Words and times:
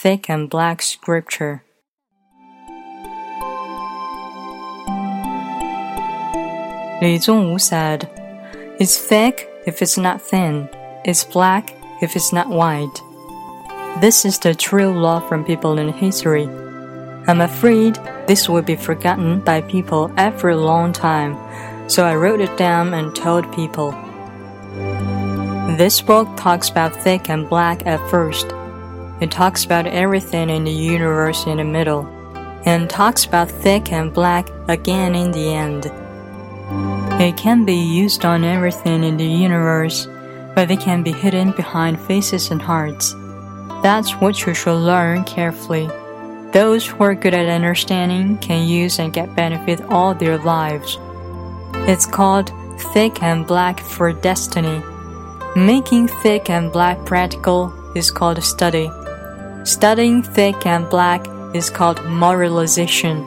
thick 0.00 0.30
and 0.30 0.48
black 0.48 0.80
scripture. 0.80 1.62
Li 7.02 7.18
Zongwu 7.18 7.60
said, 7.60 8.08
It's 8.80 8.96
thick 8.96 9.46
if 9.66 9.82
it's 9.82 9.98
not 9.98 10.22
thin, 10.22 10.70
it's 11.04 11.22
black 11.24 11.76
if 12.00 12.16
it's 12.16 12.32
not 12.32 12.48
white. 12.48 13.02
This 14.00 14.24
is 14.24 14.38
the 14.38 14.54
true 14.54 14.90
law 14.90 15.20
from 15.20 15.44
people 15.44 15.78
in 15.78 15.92
history. 15.92 16.48
I'm 17.28 17.42
afraid 17.42 17.96
this 18.26 18.48
will 18.48 18.62
be 18.62 18.76
forgotten 18.76 19.40
by 19.40 19.60
people 19.60 20.10
after 20.16 20.48
a 20.48 20.56
long 20.56 20.94
time, 20.94 21.36
so 21.90 22.06
I 22.06 22.14
wrote 22.14 22.40
it 22.40 22.56
down 22.56 22.94
and 22.94 23.14
told 23.14 23.54
people. 23.54 23.90
This 25.76 26.00
book 26.00 26.26
talks 26.38 26.70
about 26.70 26.96
thick 26.96 27.28
and 27.28 27.46
black 27.46 27.86
at 27.86 28.00
first. 28.08 28.46
It 29.20 29.30
talks 29.30 29.64
about 29.64 29.86
everything 29.86 30.48
in 30.48 30.64
the 30.64 30.70
universe 30.70 31.46
in 31.46 31.58
the 31.58 31.64
middle, 31.64 32.06
and 32.64 32.88
talks 32.88 33.24
about 33.24 33.50
thick 33.50 33.92
and 33.92 34.12
black 34.12 34.48
again 34.68 35.14
in 35.14 35.32
the 35.32 35.54
end. 35.54 35.90
It 37.20 37.36
can 37.36 37.64
be 37.64 37.76
used 37.76 38.24
on 38.24 38.44
everything 38.44 39.04
in 39.04 39.16
the 39.16 39.26
universe, 39.26 40.08
but 40.54 40.70
it 40.70 40.80
can 40.80 41.02
be 41.02 41.12
hidden 41.12 41.52
behind 41.52 42.00
faces 42.00 42.50
and 42.50 42.62
hearts. 42.62 43.14
That's 43.82 44.12
what 44.12 44.46
you 44.46 44.54
should 44.54 44.78
learn 44.78 45.24
carefully. 45.24 45.88
Those 46.52 46.86
who 46.86 47.04
are 47.04 47.14
good 47.14 47.34
at 47.34 47.48
understanding 47.48 48.38
can 48.38 48.66
use 48.66 48.98
and 48.98 49.12
get 49.12 49.36
benefit 49.36 49.80
all 49.82 50.14
their 50.14 50.38
lives. 50.38 50.98
It's 51.86 52.06
called 52.06 52.52
thick 52.92 53.22
and 53.22 53.46
black 53.46 53.80
for 53.80 54.12
destiny. 54.12 54.82
Making 55.54 56.08
thick 56.08 56.50
and 56.50 56.72
black 56.72 57.04
practical 57.04 57.72
is 57.94 58.10
called 58.10 58.42
study. 58.42 58.90
Studying 59.64 60.22
thick 60.22 60.64
and 60.64 60.88
black 60.88 61.26
is 61.54 61.68
called 61.68 62.02
moralization. 62.06 63.22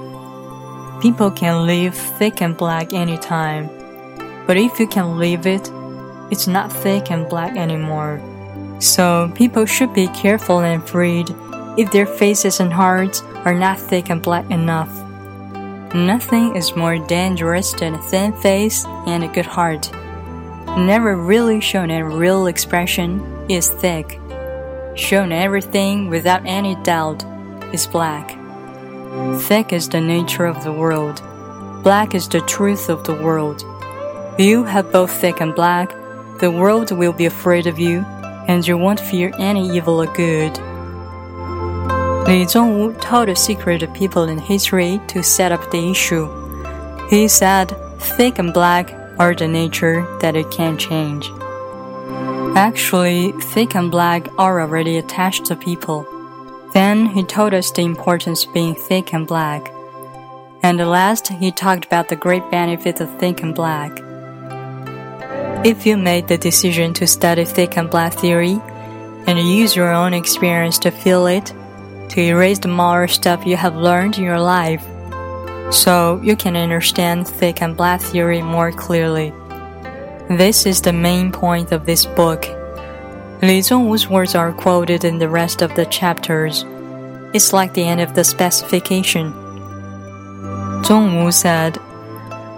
People 1.00 1.30
can 1.30 1.68
live 1.68 1.96
thick 1.96 2.42
and 2.42 2.58
black 2.58 2.92
anytime. 2.92 3.70
But 4.48 4.58
if 4.58 4.80
you 4.80 4.88
can 4.88 5.20
leave 5.20 5.46
it, 5.46 5.72
it's 6.32 6.48
not 6.48 6.72
thick 6.72 7.12
and 7.12 7.30
black 7.30 7.56
anymore. 7.56 8.20
So 8.80 9.32
people 9.36 9.66
should 9.66 9.94
be 9.94 10.08
careful 10.08 10.62
and 10.62 10.82
afraid 10.82 11.30
if 11.78 11.92
their 11.92 12.08
faces 12.08 12.60
and 12.60 12.74
hearts 12.74 13.22
are 13.46 13.54
not 13.54 13.80
thick 13.80 14.10
and 14.10 14.22
black 14.22 14.50
enough. 14.50 14.90
Nothing 15.94 16.56
is 16.56 16.76
more 16.76 16.98
dangerous 16.98 17.74
than 17.74 17.94
a 17.94 18.02
thin 18.10 18.34
face 18.42 18.86
and 19.06 19.24
a 19.24 19.28
good 19.28 19.46
heart. 19.46 19.92
Never 20.78 21.16
really 21.16 21.62
shown 21.62 21.92
a 21.92 22.04
real 22.04 22.48
expression 22.48 23.22
is 23.48 23.70
thick. 23.70 24.20
Shown 24.96 25.32
everything 25.32 26.10
without 26.10 26.46
any 26.46 26.76
doubt 26.84 27.24
is 27.74 27.88
black. 27.88 28.38
Thick 29.42 29.74
is 29.74 29.90
the 29.90 30.00
nature 30.00 30.46
of 30.46 30.64
the 30.64 30.72
world. 30.72 31.22
Black 31.84 32.14
is 32.14 32.28
the 32.30 32.42
truth 32.42 32.90
of 32.90 33.04
the 33.04 33.16
world. 33.16 33.64
You 34.38 34.64
have 34.64 34.92
both 34.92 35.12
thick 35.12 35.42
and 35.42 35.56
black, 35.56 35.90
the 36.40 36.52
world 36.52 36.92
will 36.92 37.14
be 37.14 37.26
afraid 37.26 37.66
of 37.66 37.80
you, 37.80 38.00
and 38.48 38.66
you 38.68 38.78
won't 38.78 39.00
fear 39.00 39.32
any 39.40 39.70
evil 39.76 40.02
or 40.02 40.14
good. 40.14 40.58
Li 42.28 42.46
Zongwu 42.46 43.00
told 43.02 43.30
a 43.30 43.36
secret 43.36 43.80
to 43.80 43.88
people 43.88 44.24
in 44.24 44.38
history 44.38 45.02
to 45.08 45.24
set 45.24 45.52
up 45.52 45.72
the 45.72 45.90
issue. 45.90 46.30
He 47.10 47.28
said, 47.28 47.76
thick 48.00 48.40
and 48.40 48.54
black 48.54 48.94
are 49.20 49.34
the 49.34 49.48
nature 49.48 50.06
that 50.22 50.36
it 50.36 50.50
can 50.52 50.78
change. 50.78 51.30
Actually, 52.56 53.32
thick 53.42 53.74
and 53.74 53.90
black 53.90 54.28
are 54.38 54.62
already 54.62 54.98
attached 54.98 55.46
to 55.46 55.56
people. 55.56 56.06
Then 56.72 57.08
he 57.08 57.24
told 57.24 57.54
us 57.56 57.72
the 57.72 57.82
importance 57.82 58.46
of 58.46 58.54
being 58.54 58.76
thick 58.76 59.12
and 59.12 59.26
black. 59.26 59.74
And 60.62 60.80
at 60.80 60.88
last, 60.88 61.30
he 61.30 61.52
talked 61.52 61.86
about 61.86 62.10
the 62.10 62.16
great 62.16 62.50
benefits 62.52 63.02
of 63.02 63.10
thick 63.20 63.42
and 63.42 63.56
black. 63.56 63.92
If 65.66 65.88
you 65.88 65.98
made 65.98 66.28
the 66.28 66.38
decision 66.38 66.94
to 66.96 67.08
study 67.08 67.44
thick 67.44 67.76
and 67.76 67.90
black 67.90 68.14
theory 68.14 68.62
and 69.26 69.40
use 69.40 69.76
your 69.76 69.92
own 69.92 70.14
experience 70.14 70.78
to 70.80 70.92
feel 70.92 71.26
it, 71.26 71.52
to 72.10 72.22
erase 72.22 72.60
the 72.60 72.68
moral 72.68 73.08
stuff 73.08 73.48
you 73.48 73.58
have 73.58 73.76
learned 73.76 74.20
in 74.20 74.24
your 74.24 74.40
life, 74.40 74.86
so 75.72 76.22
you 76.22 76.36
can 76.36 76.56
understand 76.56 77.28
thick 77.28 77.64
and 77.64 77.76
black 77.76 78.00
theory 78.00 78.44
more 78.44 78.72
clearly. 78.72 79.34
This 80.30 80.66
is 80.66 80.82
the 80.82 80.94
main 80.94 81.34
point 81.34 81.74
of 81.74 81.86
this 81.86 82.06
book. 82.06 82.48
Li 83.42 83.60
Zongwu's 83.60 84.08
words 84.08 84.36
are 84.36 84.54
quoted 84.54 85.04
in 85.04 85.20
the 85.20 85.28
rest 85.28 85.62
of 85.62 85.76
the 85.76 85.86
chapters. 85.86 86.64
It's 87.34 87.52
like 87.52 87.74
the 87.74 87.84
end 87.84 88.00
of 88.00 88.16
the 88.16 88.24
specification. 88.24 89.34
Zongwu 90.84 91.34
said, 91.34 91.78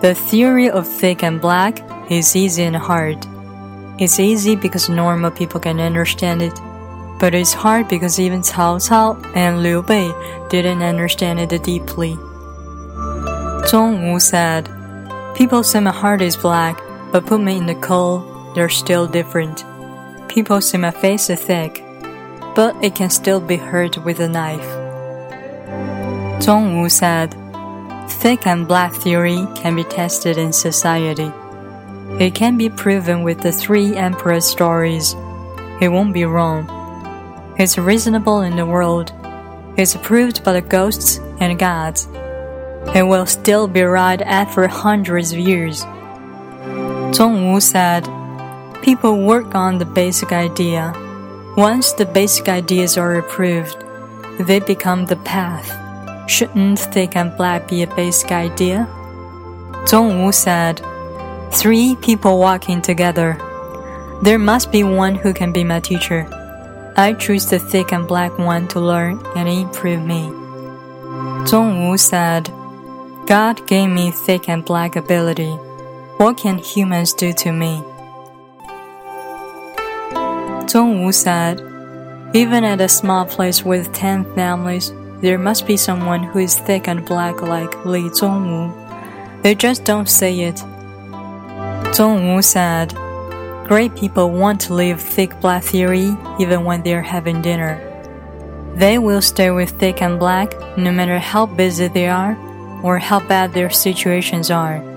The 0.02 0.14
theory 0.14 0.70
of 0.70 0.88
thick 0.88 1.24
and 1.24 1.42
black 1.42 1.82
is 2.12 2.36
easy 2.36 2.64
and 2.64 2.76
hard. 2.76 3.26
It's 3.98 4.20
easy 4.20 4.56
because 4.56 4.88
normal 4.88 5.32
people 5.32 5.60
can 5.60 5.80
understand 5.80 6.44
it, 6.44 6.54
but 7.20 7.34
it's 7.34 7.54
hard 7.54 7.88
because 7.88 8.20
even 8.20 8.42
Cao 8.42 8.78
Cao 8.78 9.18
and 9.36 9.64
Liu 9.64 9.82
Bei 9.82 10.12
didn't 10.50 10.84
understand 10.84 11.40
it 11.40 11.64
deeply. 11.64 12.16
Zongwu 13.66 14.22
said, 14.22 14.70
People 15.36 15.64
say 15.64 15.80
my 15.80 15.92
heart 15.92 16.22
is 16.22 16.38
black, 16.38 16.80
but 17.16 17.26
put 17.26 17.40
me 17.40 17.56
in 17.56 17.66
the 17.66 17.76
coal, 17.76 18.20
they're 18.56 18.68
still 18.68 19.08
different. 19.08 19.64
People 20.28 20.60
say 20.60 20.78
my 20.78 20.92
face 20.92 21.30
is 21.30 21.40
thick, 21.40 21.82
but 22.54 22.76
it 22.84 22.94
can 22.94 23.10
still 23.10 23.40
be 23.40 23.56
hurt 23.56 23.98
with 24.04 24.20
a 24.20 24.28
knife. 24.28 24.68
Zongwu 26.44 26.92
said, 26.92 27.34
Thick 28.10 28.46
and 28.46 28.68
black 28.68 28.94
theory 28.94 29.48
can 29.56 29.78
be 29.78 29.86
tested 29.86 30.38
in 30.38 30.52
society. 30.52 31.32
It 32.20 32.36
can 32.36 32.58
be 32.58 32.70
proven 32.70 33.24
with 33.24 33.40
the 33.40 33.54
three 33.54 33.96
emperor 33.96 34.42
stories. 34.42 35.14
It 35.80 35.88
won't 35.94 36.14
be 36.14 36.26
wrong. 36.26 36.68
It's 37.58 37.78
reasonable 37.78 38.42
in 38.42 38.58
the 38.58 38.66
world. 38.66 39.14
It's 39.78 39.96
approved 39.96 40.44
by 40.44 40.52
the 40.52 40.62
ghosts 40.62 41.22
and 41.40 41.58
gods. 41.58 42.10
It 42.94 43.08
will 43.08 43.26
still 43.26 43.70
be 43.70 43.84
right 43.84 44.22
after 44.22 44.68
hundreds 44.68 45.32
of 45.32 45.40
years. 45.40 45.86
Zongwu 47.16 47.62
said, 47.62 48.04
People 48.84 49.24
work 49.24 49.56
on 49.56 49.78
the 49.78 49.86
basic 49.86 50.34
idea. 50.34 50.94
Once 51.56 51.94
the 51.94 52.06
basic 52.06 52.50
ideas 52.50 52.98
are 52.98 53.16
approved, 53.16 53.78
they 54.38 54.60
become 54.60 55.06
the 55.06 55.16
path. 55.24 55.72
Shouldn't 56.30 56.78
thick 56.78 57.16
and 57.16 57.32
black 57.38 57.70
be 57.70 57.84
a 57.84 57.96
basic 57.96 58.34
idea? 58.34 58.86
Zongwu 59.88 60.34
said, 60.34 60.84
Three 61.54 61.96
people 62.02 62.38
walking 62.38 62.82
together. 62.82 63.38
There 64.22 64.38
must 64.38 64.74
be 64.74 64.84
one 64.84 65.16
who 65.16 65.34
can 65.34 65.54
be 65.54 65.64
my 65.64 65.80
teacher. 65.80 66.28
I 66.98 67.14
choose 67.14 67.46
the 67.46 67.60
thick 67.60 67.94
and 67.94 68.06
black 68.06 68.38
one 68.38 68.68
to 68.70 68.82
learn 68.82 69.26
and 69.38 69.48
improve 69.48 70.04
me. 70.04 70.24
Zongwu 71.48 71.98
said, 71.98 72.52
God 73.26 73.66
gave 73.68 73.90
me 73.90 74.12
thick 74.12 74.50
and 74.50 74.66
black 74.66 74.98
ability. 74.98 75.58
What 76.18 76.38
can 76.38 76.60
humans 76.60 77.12
do 77.12 77.34
to 77.34 77.52
me? 77.52 77.84
Zongwu 80.64 81.14
said, 81.14 81.60
Even 82.34 82.64
at 82.64 82.80
a 82.80 82.88
small 82.88 83.26
place 83.26 83.66
with 83.66 83.92
ten 83.94 84.24
families, 84.34 84.94
there 85.20 85.38
must 85.38 85.68
be 85.68 85.76
someone 85.76 86.24
who 86.24 86.40
is 86.40 86.58
thick 86.58 86.88
and 86.88 87.06
black 87.06 87.42
like 87.42 87.86
Li 87.86 88.04
Zongwu. 88.04 88.72
They 89.44 89.56
just 89.56 89.84
don't 89.84 90.08
say 90.08 90.40
it. 90.40 90.56
Zongwu 91.92 92.42
said, 92.42 92.94
Great 93.68 93.94
people 93.94 94.32
want 94.32 94.62
to 94.62 94.74
live 94.74 95.02
thick 95.02 95.38
black 95.42 95.64
theory 95.64 96.16
even 96.40 96.64
when 96.64 96.82
they're 96.82 97.02
having 97.02 97.42
dinner. 97.42 97.76
They 98.78 99.00
will 99.00 99.22
stay 99.22 99.52
with 99.52 99.72
thick 99.72 100.02
and 100.02 100.18
black 100.18 100.54
no 100.78 100.94
matter 100.94 101.20
how 101.20 101.46
busy 101.46 101.90
they 101.90 102.08
are 102.08 102.38
or 102.84 103.00
how 103.00 103.20
bad 103.20 103.52
their 103.52 103.70
situations 103.70 104.50
are. 104.50 104.95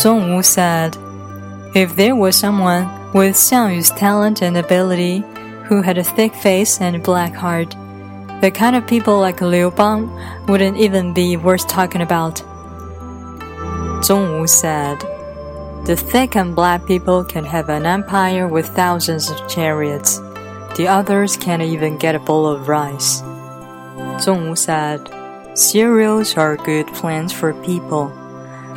Zongwu 0.00 0.42
said, 0.42 0.96
If 1.74 1.94
there 1.94 2.16
was 2.16 2.34
someone 2.34 2.88
with 3.12 3.36
Xiang 3.36 3.74
Yu's 3.74 3.90
talent 3.90 4.40
and 4.40 4.56
ability 4.56 5.22
who 5.66 5.82
had 5.82 5.98
a 5.98 6.04
thick 6.04 6.34
face 6.34 6.80
and 6.80 7.02
black 7.02 7.34
heart, 7.34 7.76
the 8.40 8.50
kind 8.50 8.76
of 8.76 8.86
people 8.86 9.20
like 9.20 9.42
Liu 9.42 9.70
Bang 9.70 10.08
wouldn't 10.46 10.78
even 10.78 11.12
be 11.12 11.36
worth 11.36 11.68
talking 11.68 12.00
about. 12.00 12.36
Zongwu 14.00 14.48
said, 14.48 14.98
the 15.84 15.96
thick 15.96 16.34
and 16.34 16.56
black 16.56 16.86
people 16.86 17.22
can 17.22 17.44
have 17.44 17.68
an 17.68 17.84
empire 17.84 18.48
with 18.48 18.68
thousands 18.68 19.28
of 19.28 19.48
chariots. 19.50 20.16
The 20.76 20.88
others 20.88 21.36
can't 21.36 21.60
even 21.60 21.98
get 21.98 22.14
a 22.14 22.18
bowl 22.18 22.46
of 22.46 22.68
rice. 22.68 23.20
Zongwu 24.24 24.56
said, 24.56 25.10
Cereals 25.58 26.38
are 26.38 26.56
good 26.56 26.86
plants 26.88 27.34
for 27.34 27.52
people, 27.64 28.08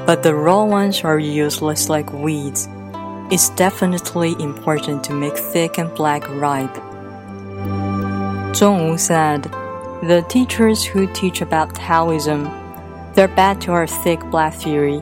but 0.06 0.24
the 0.24 0.36
raw 0.36 0.64
ones 0.64 1.04
are 1.04 1.20
useless 1.20 1.90
like 1.90 2.12
weeds. 2.12 2.68
It's 3.32 3.50
definitely 3.52 4.36
important 4.40 5.04
to 5.06 5.14
make 5.14 5.38
thick 5.38 5.78
and 5.78 5.94
black 5.96 6.28
ripe. 6.30 6.76
Zongwu 8.54 9.00
said, 9.00 9.44
The 10.04 10.26
teachers 10.28 10.84
who 10.84 11.12
teach 11.14 11.42
about 11.42 11.74
Taoism, 11.76 12.44
they're 13.16 13.28
bad 13.28 13.62
to 13.62 13.72
our 13.72 13.88
thick 13.88 14.20
black 14.30 14.54
theory. 14.54 15.02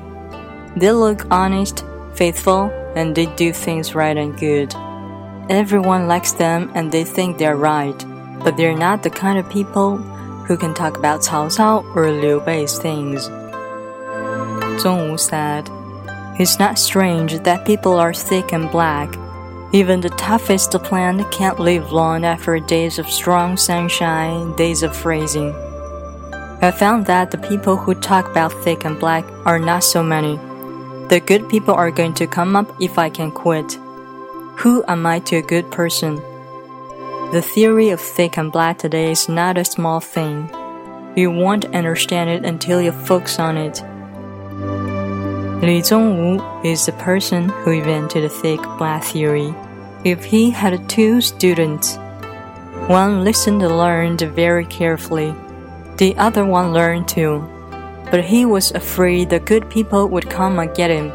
They 0.75 0.92
look 0.92 1.25
honest, 1.31 1.83
faithful, 2.13 2.71
and 2.95 3.15
they 3.15 3.25
do 3.25 3.51
things 3.51 3.95
right 3.95 4.15
and 4.15 4.38
good. 4.38 4.74
Everyone 5.50 6.07
likes 6.07 6.33
them 6.33 6.71
and 6.75 6.92
they 6.92 7.04
think 7.04 7.38
they're 7.38 7.57
right, 7.57 7.97
but 8.44 8.56
they're 8.56 8.77
not 8.77 9.04
the 9.04 9.09
kind 9.09 9.39
of 9.39 9.50
people 9.50 9.97
who 9.97 10.57
can 10.57 10.74
talk 10.74 10.97
about 10.97 11.21
Cao 11.21 11.47
Cao 11.47 11.83
or 11.95 12.12
Liu 12.12 12.39
Bei's 12.42 12.77
things. 12.77 13.30
Zongwu 14.81 15.19
said, 15.19 15.69
It's 16.39 16.57
not 16.57 16.80
strange 16.80 17.39
that 17.39 17.66
people 17.66 17.94
are 18.00 18.13
thick 18.13 18.51
and 18.51 18.69
black. 18.72 19.13
Even 19.74 20.01
the 20.01 20.10
toughest 20.10 20.72
plant 20.83 21.31
can't 21.31 21.60
live 21.60 21.92
long 21.92 22.25
after 22.25 22.60
days 22.60 22.98
of 22.98 23.07
strong 23.07 23.57
sunshine, 23.57 24.56
days 24.56 24.81
of 24.81 24.95
freezing. 24.95 25.54
I 26.63 26.72
found 26.72 27.06
that 27.06 27.31
the 27.31 27.38
people 27.38 27.78
who 27.78 27.94
talk 27.94 28.30
about 28.30 28.54
thick 28.63 28.83
and 28.83 29.00
black 29.00 29.24
are 29.45 29.60
not 29.60 29.83
so 29.83 30.01
many. 30.04 30.38
The 31.10 31.22
good 31.25 31.48
people 31.48 31.74
are 31.74 31.92
going 31.92 32.13
to 32.16 32.28
come 32.28 32.56
up 32.56 32.69
if 32.81 32.98
I 32.98 33.10
can 33.10 33.31
quit. 33.31 33.74
Who 34.57 34.83
am 34.88 35.06
I 35.06 35.19
to 35.19 35.38
a 35.38 35.42
good 35.42 35.72
person? 35.72 36.16
The 37.31 37.42
theory 37.42 37.89
of 37.89 38.01
thick 38.01 38.38
and 38.38 38.51
black 38.51 38.80
today 38.80 39.12
is 39.12 39.30
not 39.30 39.57
a 39.57 39.66
small 39.66 40.00
thing. 40.00 40.50
You 41.16 41.31
won't 41.31 41.74
understand 41.74 42.30
it 42.30 42.45
until 42.45 42.81
you 42.81 42.92
focus 42.92 43.39
on 43.39 43.57
it. 43.57 43.81
Li 45.61 45.79
Zongwu 45.79 46.65
is 46.65 46.87
the 46.87 46.91
person 46.93 47.47
who 47.47 47.69
invented 47.69 48.23
the 48.23 48.29
thick 48.29 48.59
black 48.79 49.03
theory. 49.03 49.53
If 50.03 50.25
he 50.25 50.49
had 50.49 50.89
two 50.89 51.21
students, 51.21 51.97
one 52.87 53.23
listened 53.23 53.61
and 53.61 53.77
learned 53.77 54.21
very 54.21 54.65
carefully, 54.65 55.35
the 55.97 56.17
other 56.17 56.45
one 56.45 56.73
learned 56.73 57.07
too. 57.07 57.47
But 58.09 58.23
he 58.23 58.43
was 58.43 58.71
afraid 58.71 59.29
the 59.29 59.39
good 59.39 59.69
people 59.69 60.07
would 60.09 60.31
come 60.31 60.57
and 60.57 60.75
get 60.75 60.89
him, 60.89 61.11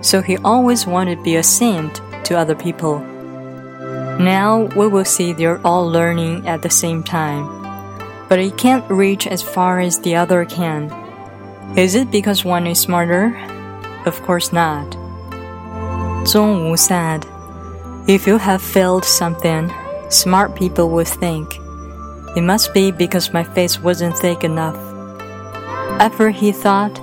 so 0.00 0.22
he 0.22 0.36
always 0.38 0.86
wanted 0.86 1.16
to 1.16 1.24
be 1.24 1.34
a 1.34 1.42
saint 1.42 2.00
to 2.22 2.38
other 2.38 2.54
people. 2.54 3.00
Now 4.20 4.70
we 4.76 4.86
will 4.86 5.04
see 5.04 5.32
they're 5.32 5.66
all 5.66 5.90
learning 5.90 6.46
at 6.46 6.62
the 6.62 6.70
same 6.70 7.02
time, 7.02 7.50
but 8.28 8.38
he 8.38 8.52
can't 8.52 8.88
reach 8.88 9.26
as 9.26 9.42
far 9.42 9.80
as 9.80 9.98
the 9.98 10.14
other 10.14 10.44
can. 10.44 10.86
Is 11.76 11.96
it 11.96 12.12
because 12.12 12.44
one 12.44 12.68
is 12.68 12.78
smarter? 12.78 13.34
Of 14.06 14.20
course 14.22 14.52
not. 14.52 14.90
Zongwu 16.24 16.78
said, 16.78 17.26
If 18.08 18.26
you 18.26 18.38
have 18.38 18.62
failed 18.62 19.04
something, 19.04 19.72
smart 20.08 20.54
people 20.56 20.90
will 20.90 21.04
think, 21.04 21.58
it 22.36 22.42
must 22.42 22.72
be 22.72 22.90
because 22.90 23.32
my 23.32 23.44
face 23.44 23.78
wasn't 23.78 24.16
thick 24.16 24.42
enough. 24.42 24.76
After 26.00 26.30
he 26.30 26.50
thought, 26.50 26.98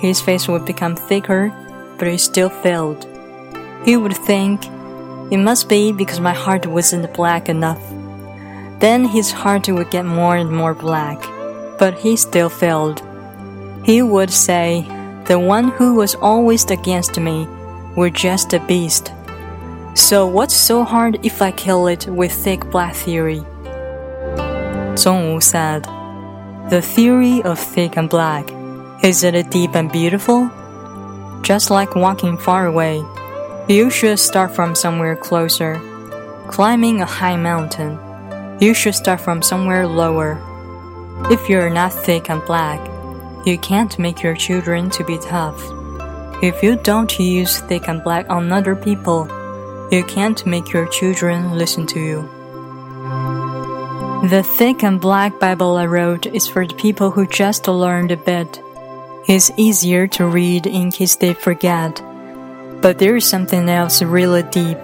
his 0.00 0.20
face 0.20 0.48
would 0.48 0.64
become 0.64 0.96
thicker, 0.96 1.52
but 1.98 2.08
he 2.08 2.18
still 2.18 2.50
failed. 2.50 3.06
He 3.84 3.96
would 3.96 4.16
think, 4.16 4.66
it 5.30 5.38
must 5.38 5.68
be 5.68 5.92
because 5.92 6.20
my 6.20 6.34
heart 6.34 6.66
wasn't 6.66 7.14
black 7.14 7.48
enough. 7.48 7.80
Then 8.80 9.04
his 9.04 9.30
heart 9.30 9.68
would 9.68 9.90
get 9.90 10.04
more 10.04 10.36
and 10.36 10.50
more 10.50 10.74
black, 10.74 11.22
but 11.78 11.94
he 11.94 12.16
still 12.16 12.48
failed. 12.48 13.00
He 13.84 14.02
would 14.02 14.30
say, 14.30 14.84
the 15.32 15.38
one 15.38 15.70
who 15.70 15.94
was 15.94 16.14
always 16.16 16.70
against 16.70 17.18
me 17.18 17.46
were 17.96 18.10
just 18.10 18.52
a 18.52 18.60
beast. 18.66 19.14
So 19.94 20.26
what's 20.26 20.54
so 20.54 20.84
hard 20.84 21.24
if 21.24 21.40
I 21.40 21.50
kill 21.52 21.86
it 21.86 22.06
with 22.06 22.30
thick 22.30 22.70
black 22.70 22.94
theory? 22.94 23.40
Zongwu 25.00 25.42
said, 25.42 25.84
The 26.68 26.82
theory 26.82 27.42
of 27.44 27.58
thick 27.58 27.96
and 27.96 28.10
black, 28.10 28.52
is 29.02 29.24
it 29.24 29.50
deep 29.50 29.74
and 29.74 29.90
beautiful? 29.90 30.50
Just 31.40 31.70
like 31.70 31.96
walking 31.96 32.36
far 32.36 32.66
away, 32.66 33.02
you 33.68 33.88
should 33.88 34.18
start 34.18 34.54
from 34.54 34.74
somewhere 34.74 35.16
closer. 35.16 35.80
Climbing 36.48 37.00
a 37.00 37.06
high 37.06 37.36
mountain, 37.36 37.98
you 38.60 38.74
should 38.74 38.94
start 38.94 39.22
from 39.22 39.40
somewhere 39.40 39.86
lower. 39.86 40.36
If 41.30 41.48
you're 41.48 41.70
not 41.70 41.94
thick 41.94 42.28
and 42.28 42.44
black, 42.44 42.91
you 43.44 43.58
can't 43.58 43.98
make 43.98 44.22
your 44.22 44.36
children 44.36 44.88
to 44.90 45.04
be 45.04 45.18
tough. 45.18 45.60
If 46.42 46.62
you 46.62 46.76
don't 46.76 47.18
use 47.18 47.60
thick 47.60 47.88
and 47.88 48.02
black 48.02 48.30
on 48.30 48.52
other 48.52 48.76
people, 48.76 49.26
you 49.90 50.04
can't 50.04 50.44
make 50.46 50.72
your 50.72 50.86
children 50.88 51.58
listen 51.58 51.86
to 51.88 52.00
you. 52.00 52.22
The 54.28 54.42
thick 54.44 54.84
and 54.84 55.00
black 55.00 55.40
Bible 55.40 55.76
I 55.76 55.86
wrote 55.86 56.26
is 56.26 56.46
for 56.46 56.66
the 56.66 56.74
people 56.74 57.10
who 57.10 57.26
just 57.26 57.66
learned 57.66 58.12
a 58.12 58.16
bit. 58.16 58.62
It's 59.28 59.50
easier 59.56 60.06
to 60.08 60.26
read 60.26 60.66
in 60.66 60.92
case 60.92 61.16
they 61.16 61.34
forget. 61.34 62.00
But 62.80 62.98
there 62.98 63.16
is 63.16 63.26
something 63.26 63.68
else 63.68 64.02
really 64.02 64.44
deep, 64.44 64.78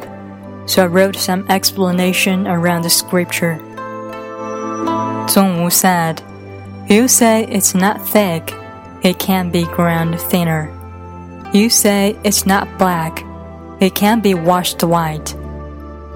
so 0.67 0.83
I 0.83 0.87
wrote 0.87 1.17
some 1.17 1.47
explanation 1.49 2.47
around 2.47 2.83
the 2.83 2.91
scripture. 2.91 3.59
Zongwu 5.27 5.71
said, 5.71 6.23
you 6.89 7.07
say 7.07 7.45
it's 7.45 7.75
not 7.75 8.01
thick, 8.09 8.55
it 9.03 9.19
can 9.19 9.51
be 9.51 9.65
ground 9.65 10.19
thinner. 10.19 10.73
You 11.53 11.69
say 11.69 12.19
it's 12.25 12.47
not 12.47 12.79
black, 12.79 13.23
it 13.79 13.95
can 13.95 14.21
be 14.21 14.33
washed 14.33 14.83
white. 14.83 15.37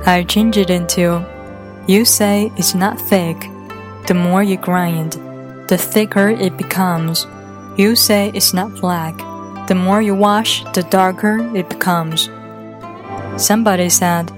I 0.06 0.24
change 0.24 0.56
it 0.56 0.70
into 0.70 1.26
You 1.86 2.06
say 2.06 2.50
it's 2.56 2.74
not 2.74 2.98
thick, 2.98 3.38
the 4.06 4.14
more 4.14 4.42
you 4.42 4.56
grind, 4.56 5.12
the 5.68 5.76
thicker 5.76 6.30
it 6.30 6.56
becomes. 6.56 7.26
You 7.76 7.94
say 7.94 8.30
it's 8.34 8.54
not 8.54 8.80
black, 8.80 9.18
the 9.68 9.74
more 9.74 10.00
you 10.00 10.14
wash, 10.14 10.64
the 10.72 10.84
darker 10.84 11.54
it 11.54 11.68
becomes. 11.68 12.30
Somebody 13.36 13.90
said, 13.90 14.32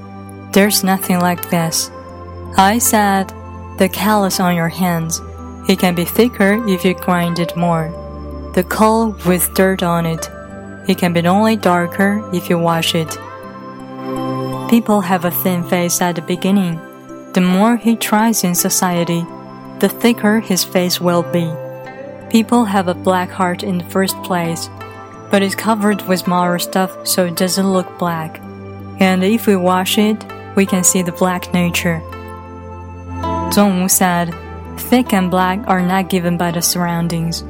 There's 0.52 0.82
nothing 0.82 1.20
like 1.20 1.48
this. 1.48 1.92
I 2.56 2.78
said, 2.78 3.28
The 3.78 3.88
callus 3.88 4.40
on 4.40 4.56
your 4.56 4.68
hands 4.68 5.20
it 5.68 5.78
can 5.78 5.94
be 5.94 6.04
thicker 6.04 6.62
if 6.68 6.84
you 6.84 6.94
grind 6.94 7.38
it 7.38 7.56
more. 7.56 7.90
The 8.54 8.64
coal 8.64 9.16
with 9.26 9.54
dirt 9.54 9.82
on 9.82 10.06
it. 10.06 10.30
It 10.86 10.98
can 10.98 11.12
be 11.12 11.26
only 11.26 11.56
darker 11.56 12.22
if 12.32 12.50
you 12.50 12.58
wash 12.58 12.94
it. 12.94 13.10
People 14.68 15.00
have 15.00 15.24
a 15.24 15.30
thin 15.30 15.62
face 15.64 16.00
at 16.00 16.16
the 16.16 16.22
beginning. 16.22 16.78
The 17.32 17.40
more 17.40 17.76
he 17.76 17.96
tries 17.96 18.44
in 18.44 18.54
society, 18.54 19.24
the 19.80 19.88
thicker 19.88 20.40
his 20.40 20.62
face 20.62 21.00
will 21.00 21.22
be. 21.22 21.50
People 22.30 22.64
have 22.64 22.88
a 22.88 22.94
black 22.94 23.30
heart 23.30 23.62
in 23.62 23.78
the 23.78 23.84
first 23.84 24.16
place, 24.22 24.68
but 25.30 25.42
it's 25.42 25.54
covered 25.54 26.02
with 26.02 26.28
moral 26.28 26.58
stuff 26.58 27.06
so 27.06 27.24
it 27.24 27.36
doesn't 27.36 27.72
look 27.72 27.98
black. 27.98 28.40
And 29.00 29.24
if 29.24 29.46
we 29.46 29.56
wash 29.56 29.98
it, 29.98 30.24
we 30.54 30.66
can 30.66 30.84
see 30.84 31.02
the 31.02 31.12
black 31.12 31.52
nature. 31.54 32.00
Zongwu 33.50 33.90
said, 33.90 34.34
Thick 34.76 35.12
and 35.12 35.30
black 35.30 35.60
are 35.66 35.82
not 35.82 36.10
given 36.10 36.36
by 36.36 36.50
the 36.50 36.62
surroundings. 36.62 37.42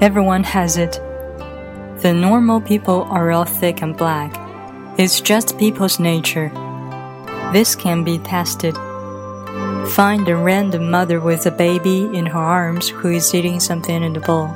Everyone 0.00 0.44
has 0.44 0.76
it. 0.76 0.92
The 2.02 2.12
normal 2.12 2.60
people 2.60 3.04
are 3.04 3.30
all 3.30 3.44
thick 3.44 3.82
and 3.82 3.96
black. 3.96 4.36
It's 4.98 5.20
just 5.20 5.58
people's 5.58 6.00
nature. 6.00 6.50
This 7.52 7.74
can 7.74 8.04
be 8.04 8.18
tested. 8.18 8.74
Find 9.92 10.28
a 10.28 10.36
random 10.36 10.90
mother 10.90 11.20
with 11.20 11.46
a 11.46 11.50
baby 11.50 12.10
in 12.12 12.26
her 12.26 12.38
arms 12.38 12.88
who 12.88 13.10
is 13.10 13.34
eating 13.34 13.60
something 13.60 14.02
in 14.02 14.14
the 14.14 14.20
bowl. 14.20 14.48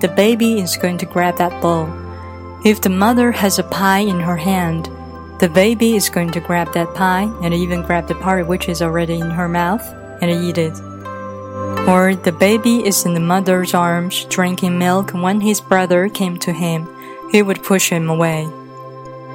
The 0.00 0.12
baby 0.14 0.60
is 0.60 0.76
going 0.76 0.98
to 0.98 1.06
grab 1.06 1.38
that 1.38 1.62
bowl. 1.62 1.88
If 2.64 2.80
the 2.80 2.90
mother 2.90 3.32
has 3.32 3.58
a 3.58 3.62
pie 3.62 4.00
in 4.00 4.20
her 4.20 4.36
hand, 4.36 4.90
the 5.40 5.48
baby 5.48 5.94
is 5.94 6.08
going 6.08 6.32
to 6.32 6.40
grab 6.40 6.72
that 6.74 6.94
pie 6.94 7.30
and 7.42 7.54
even 7.54 7.82
grab 7.82 8.08
the 8.08 8.14
part 8.16 8.46
which 8.46 8.68
is 8.68 8.82
already 8.82 9.20
in 9.20 9.30
her 9.30 9.48
mouth 9.48 9.86
and 10.20 10.30
eat 10.30 10.58
it. 10.58 10.74
Or 11.86 12.16
the 12.16 12.32
baby 12.32 12.84
is 12.84 13.06
in 13.06 13.14
the 13.14 13.20
mother's 13.20 13.72
arms 13.72 14.24
drinking 14.24 14.76
milk 14.76 15.12
when 15.14 15.40
his 15.40 15.60
brother 15.60 16.08
came 16.08 16.36
to 16.38 16.52
him, 16.52 16.88
he 17.30 17.42
would 17.42 17.62
push 17.62 17.90
him 17.90 18.10
away. 18.10 18.48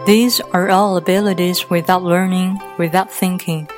These 0.05 0.41
are 0.51 0.69
all 0.69 0.97
abilities 0.97 1.69
without 1.69 2.03
learning, 2.03 2.59
without 2.77 3.09
thinking. 3.09 3.69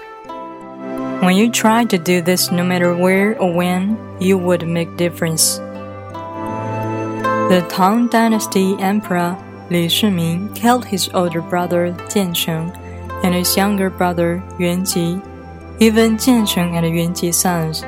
When 1.22 1.36
you 1.36 1.52
try 1.52 1.86
to 1.86 2.00
do 2.00 2.22
this 2.22 2.50
no 2.50 2.64
matter 2.64 2.96
where 2.96 3.40
or 3.40 3.54
when, 3.54 3.96
you 4.20 4.40
would 4.40 4.68
make 4.68 4.98
difference. 4.98 5.58
The 7.54 7.64
Tang 7.70 8.08
Dynasty 8.08 8.76
Emperor 8.80 9.38
Li 9.70 9.86
Shimin 9.86 10.56
killed 10.56 10.86
his 10.86 11.10
older 11.14 11.42
brother 11.42 11.94
Jiancheng 12.10 12.76
and 13.24 13.36
his 13.36 13.56
younger 13.56 13.92
brother 13.92 14.42
Yuanji. 14.58 15.22
Even 15.80 16.18
Jiancheng 16.18 16.74
and 16.74 16.86
Yuanji's 16.86 17.38
sons 17.38 17.84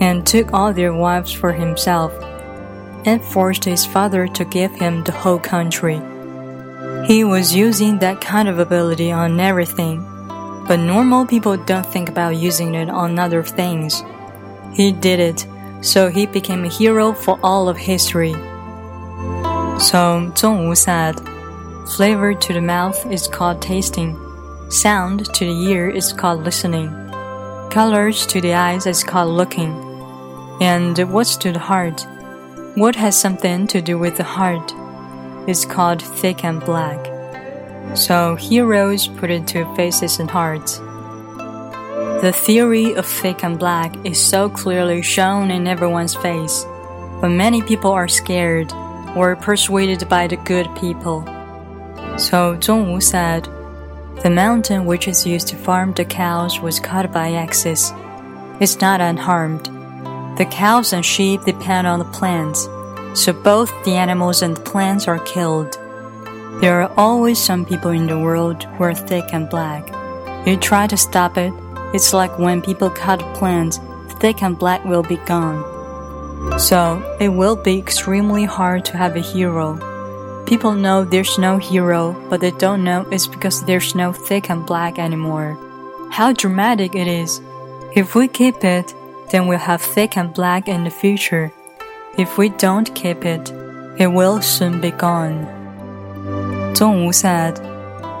and 0.00 0.26
took 0.26 0.52
all 0.52 0.72
their 0.72 0.92
wives 0.92 1.32
for 1.32 1.52
himself, 1.52 2.12
and 3.04 3.22
forced 3.22 3.64
his 3.64 3.86
father 3.86 4.26
to 4.26 4.44
give 4.44 4.72
him 4.72 5.04
the 5.04 5.12
whole 5.12 5.38
country. 5.38 6.00
He 7.06 7.24
was 7.24 7.54
using 7.54 7.98
that 7.98 8.20
kind 8.20 8.48
of 8.48 8.58
ability 8.58 9.12
on 9.12 9.38
everything, 9.40 10.02
but 10.66 10.76
normal 10.76 11.26
people 11.26 11.56
don't 11.56 11.86
think 11.86 12.08
about 12.08 12.36
using 12.36 12.74
it 12.74 12.88
on 12.88 13.18
other 13.18 13.42
things. 13.42 14.02
He 14.74 14.92
did 14.92 15.20
it, 15.20 15.46
so 15.82 16.08
he 16.08 16.26
became 16.26 16.64
a 16.64 16.68
hero 16.68 17.12
for 17.12 17.38
all 17.42 17.68
of 17.68 17.76
history. 17.76 18.32
So 19.80 20.30
Zongwu 20.36 20.76
said, 20.76 21.18
Flavor 21.96 22.34
to 22.34 22.52
the 22.52 22.60
mouth 22.60 23.10
is 23.10 23.26
called 23.26 23.60
tasting, 23.60 24.16
sound 24.70 25.24
to 25.34 25.44
the 25.44 25.70
ear 25.70 25.88
is 25.88 26.12
called 26.12 26.44
listening, 26.44 26.88
colors 27.70 28.26
to 28.26 28.40
the 28.40 28.54
eyes 28.54 28.86
is 28.86 29.02
called 29.02 29.34
looking, 29.34 29.89
and 30.60 30.98
what's 31.12 31.36
to 31.38 31.52
the 31.52 31.58
heart? 31.58 32.06
What 32.74 32.94
has 32.96 33.18
something 33.18 33.66
to 33.68 33.80
do 33.80 33.98
with 33.98 34.16
the 34.16 34.24
heart 34.24 34.72
is 35.48 35.64
called 35.64 36.02
thick 36.02 36.44
and 36.44 36.60
black. 36.60 37.06
So 37.96 38.36
heroes 38.36 39.08
put 39.08 39.30
into 39.30 39.74
faces 39.74 40.20
and 40.20 40.30
hearts. 40.30 40.78
The 42.22 42.32
theory 42.34 42.94
of 42.94 43.06
thick 43.06 43.42
and 43.42 43.58
black 43.58 43.94
is 44.04 44.22
so 44.22 44.50
clearly 44.50 45.02
shown 45.02 45.50
in 45.50 45.66
everyone's 45.66 46.14
face, 46.14 46.64
but 47.20 47.30
many 47.30 47.62
people 47.62 47.90
are 47.90 48.08
scared 48.08 48.72
or 49.16 49.34
persuaded 49.36 50.08
by 50.08 50.26
the 50.26 50.36
good 50.36 50.68
people. 50.76 51.22
So 52.18 52.56
Zongwu 52.56 53.02
said, 53.02 53.44
The 54.22 54.30
mountain 54.30 54.84
which 54.84 55.08
is 55.08 55.26
used 55.26 55.48
to 55.48 55.56
farm 55.56 55.94
the 55.94 56.04
cows 56.04 56.60
was 56.60 56.78
cut 56.78 57.10
by 57.10 57.32
axes. 57.32 57.92
It's 58.60 58.80
not 58.80 59.00
unharmed. 59.00 59.79
The 60.40 60.46
cows 60.46 60.94
and 60.94 61.04
sheep 61.04 61.44
depend 61.44 61.86
on 61.86 61.98
the 61.98 62.06
plants, 62.06 62.66
so 63.12 63.34
both 63.34 63.70
the 63.84 63.96
animals 63.96 64.40
and 64.40 64.56
the 64.56 64.62
plants 64.62 65.06
are 65.06 65.18
killed. 65.18 65.74
There 66.62 66.80
are 66.80 66.90
always 66.96 67.38
some 67.38 67.66
people 67.66 67.90
in 67.90 68.06
the 68.06 68.18
world 68.18 68.64
who 68.64 68.84
are 68.84 68.94
thick 68.94 69.34
and 69.34 69.50
black. 69.50 69.86
You 70.46 70.56
try 70.56 70.86
to 70.86 70.96
stop 70.96 71.36
it, 71.36 71.52
it's 71.92 72.14
like 72.14 72.38
when 72.38 72.62
people 72.62 72.88
cut 72.88 73.20
plants, 73.34 73.80
thick 74.18 74.42
and 74.42 74.58
black 74.58 74.82
will 74.86 75.02
be 75.02 75.18
gone. 75.26 75.60
So, 76.58 77.04
it 77.20 77.28
will 77.28 77.56
be 77.56 77.78
extremely 77.78 78.46
hard 78.46 78.86
to 78.86 78.96
have 78.96 79.16
a 79.16 79.20
hero. 79.20 79.76
People 80.46 80.72
know 80.72 81.04
there's 81.04 81.36
no 81.36 81.58
hero, 81.58 82.16
but 82.30 82.40
they 82.40 82.52
don't 82.52 82.82
know 82.82 83.06
it's 83.10 83.26
because 83.26 83.62
there's 83.66 83.94
no 83.94 84.14
thick 84.14 84.48
and 84.48 84.64
black 84.64 84.98
anymore. 84.98 85.58
How 86.10 86.32
dramatic 86.32 86.94
it 86.94 87.08
is! 87.08 87.42
If 87.94 88.14
we 88.14 88.26
keep 88.26 88.64
it, 88.64 88.94
then 89.30 89.46
we'll 89.46 89.58
have 89.58 89.80
thick 89.80 90.16
and 90.16 90.34
black 90.34 90.68
in 90.68 90.84
the 90.84 90.90
future. 90.90 91.52
If 92.18 92.36
we 92.36 92.48
don't 92.50 92.94
keep 92.94 93.24
it, 93.24 93.50
it 93.96 94.08
will 94.08 94.42
soon 94.42 94.80
be 94.80 94.90
gone. 94.90 95.46
Zongwu 96.74 97.14
said, 97.14 97.58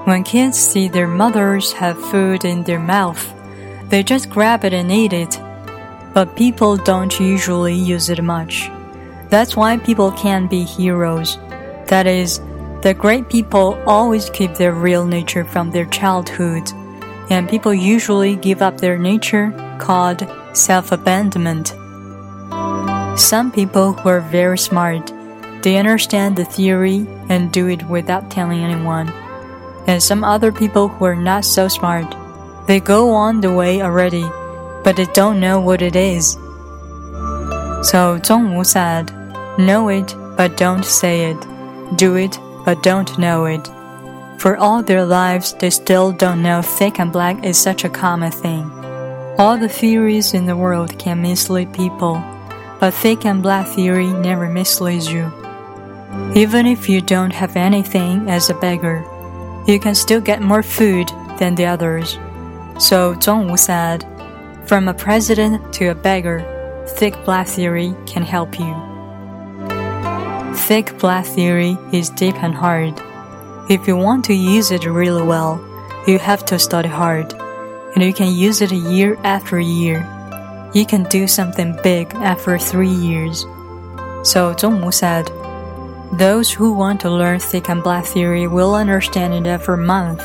When 0.06 0.24
kids 0.24 0.58
see 0.58 0.88
their 0.88 1.08
mothers 1.08 1.72
have 1.72 2.00
food 2.10 2.44
in 2.44 2.62
their 2.62 2.78
mouth, 2.78 3.34
they 3.88 4.02
just 4.02 4.30
grab 4.30 4.64
it 4.64 4.72
and 4.72 4.90
eat 4.92 5.12
it. 5.12 5.40
But 6.14 6.36
people 6.36 6.76
don't 6.76 7.18
usually 7.18 7.74
use 7.74 8.08
it 8.08 8.22
much. 8.22 8.70
That's 9.28 9.56
why 9.56 9.76
people 9.78 10.12
can't 10.12 10.50
be 10.50 10.64
heroes. 10.64 11.36
That 11.86 12.06
is, 12.06 12.40
the 12.82 12.94
great 12.96 13.28
people 13.28 13.80
always 13.86 14.30
keep 14.30 14.54
their 14.54 14.72
real 14.72 15.04
nature 15.04 15.44
from 15.44 15.70
their 15.70 15.86
childhood, 15.86 16.70
and 17.30 17.48
people 17.48 17.74
usually 17.74 18.36
give 18.36 18.62
up 18.62 18.78
their 18.78 18.98
nature 18.98 19.52
called 19.80 20.26
self 20.52 20.92
abandonment. 20.92 21.74
Some 23.18 23.50
people 23.50 23.92
who 23.92 24.08
are 24.08 24.20
very 24.20 24.58
smart, 24.58 25.12
they 25.62 25.76
understand 25.76 26.36
the 26.36 26.44
theory 26.44 27.06
and 27.28 27.52
do 27.52 27.66
it 27.66 27.82
without 27.88 28.30
telling 28.30 28.60
anyone. 28.60 29.08
And 29.86 30.02
some 30.02 30.22
other 30.22 30.52
people 30.52 30.88
who 30.88 31.04
are 31.06 31.16
not 31.16 31.44
so 31.44 31.66
smart, 31.68 32.14
they 32.66 32.78
go 32.80 33.10
on 33.10 33.40
the 33.40 33.52
way 33.52 33.82
already, 33.82 34.24
but 34.84 34.96
they 34.96 35.06
don't 35.06 35.40
know 35.40 35.58
what 35.60 35.82
it 35.82 35.96
is. 35.96 36.34
So 37.82 38.20
Zongwu 38.20 38.64
said, 38.64 39.10
Know 39.58 39.88
it, 39.88 40.14
but 40.36 40.56
don't 40.56 40.84
say 40.84 41.30
it. 41.30 41.40
Do 41.96 42.16
it, 42.16 42.38
but 42.64 42.82
don't 42.82 43.18
know 43.18 43.46
it. 43.46 43.66
For 44.38 44.56
all 44.56 44.82
their 44.82 45.04
lives, 45.04 45.54
they 45.54 45.70
still 45.70 46.12
don't 46.12 46.42
know 46.42 46.62
thick 46.62 46.98
and 46.98 47.12
black 47.12 47.44
is 47.44 47.58
such 47.58 47.84
a 47.84 47.90
common 47.90 48.32
thing. 48.32 48.79
All 49.40 49.56
the 49.56 49.70
theories 49.70 50.34
in 50.34 50.44
the 50.44 50.54
world 50.54 50.98
can 50.98 51.22
mislead 51.22 51.72
people, 51.72 52.22
but 52.78 52.92
thick 52.92 53.24
and 53.24 53.42
black 53.42 53.66
theory 53.68 54.08
never 54.12 54.50
misleads 54.50 55.10
you. 55.10 55.32
Even 56.34 56.66
if 56.66 56.90
you 56.90 57.00
don't 57.00 57.32
have 57.32 57.56
anything 57.56 58.28
as 58.28 58.50
a 58.50 58.54
beggar, 58.60 59.02
you 59.66 59.80
can 59.80 59.94
still 59.94 60.20
get 60.20 60.42
more 60.42 60.62
food 60.62 61.08
than 61.38 61.54
the 61.54 61.64
others. 61.64 62.18
So 62.78 63.14
Zongwu 63.14 63.58
said, 63.58 64.04
From 64.68 64.88
a 64.88 64.92
president 64.92 65.72
to 65.72 65.86
a 65.86 65.94
beggar, 65.94 66.44
thick 66.98 67.14
black 67.24 67.46
theory 67.46 67.94
can 68.04 68.22
help 68.22 68.60
you. 68.60 68.74
Thick 70.54 70.98
black 70.98 71.24
theory 71.24 71.78
is 71.94 72.10
deep 72.10 72.36
and 72.42 72.54
hard. 72.54 73.00
If 73.70 73.88
you 73.88 73.96
want 73.96 74.22
to 74.26 74.34
use 74.34 74.70
it 74.70 74.84
really 74.84 75.22
well, 75.22 75.64
you 76.06 76.18
have 76.18 76.44
to 76.44 76.58
study 76.58 76.90
hard, 76.90 77.32
and 77.94 78.04
you 78.04 78.12
can 78.12 78.34
use 78.34 78.60
it 78.60 78.72
year 78.72 79.18
after 79.24 79.58
year. 79.58 80.06
You 80.74 80.86
can 80.86 81.04
do 81.04 81.26
something 81.26 81.78
big 81.82 82.14
after 82.14 82.58
three 82.58 82.88
years. 82.88 83.42
So 84.22 84.54
Zongwu 84.54 84.92
said, 84.92 85.26
Those 86.18 86.50
who 86.50 86.72
want 86.72 87.00
to 87.02 87.10
learn 87.10 87.40
thick 87.40 87.68
and 87.68 87.82
black 87.82 88.04
theory 88.04 88.46
will 88.46 88.74
understand 88.74 89.34
it 89.34 89.48
after 89.48 89.74
a 89.74 89.78
month 89.78 90.22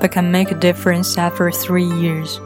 but 0.00 0.12
can 0.12 0.30
make 0.30 0.50
a 0.50 0.54
difference 0.54 1.16
after 1.18 1.50
three 1.50 1.84
years. 1.84 2.40